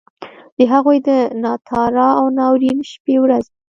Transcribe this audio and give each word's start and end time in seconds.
د 0.57 0.59
هغوی 0.71 0.97
د 1.07 1.09
ناتار 1.43 1.93
او 2.19 2.25
ناورین 2.37 2.79
شپې 2.91 3.15
ورځي. 3.23 3.51